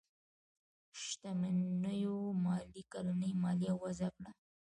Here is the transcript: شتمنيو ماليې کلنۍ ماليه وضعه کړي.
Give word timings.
شتمنيو 1.03 2.17
ماليې 2.43 2.83
کلنۍ 2.91 3.31
ماليه 3.43 3.73
وضعه 3.83 4.09
کړي. 4.15 4.31